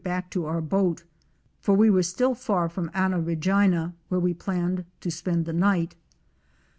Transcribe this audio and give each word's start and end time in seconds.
back 0.03 0.31
to 0.31 0.47
our 0.47 0.61
boat, 0.61 1.03
for 1.59 1.75
we 1.75 1.87
were 1.87 2.01
still 2.01 2.33
far 2.33 2.67
from 2.67 2.89
Anna 2.91 3.21
Regina, 3.21 3.93
where 4.07 4.19
we 4.19 4.33
planned 4.33 4.83
to 4.99 5.11
spend 5.11 5.45
the 5.45 5.53
night. 5.53 5.95